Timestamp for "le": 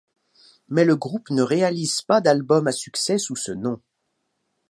0.83-0.95